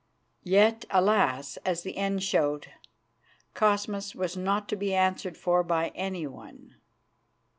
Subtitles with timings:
[0.43, 1.57] Yet, alas!
[1.57, 2.71] as the end showed,
[3.53, 6.73] Cosmas was not to be answered for by anyone.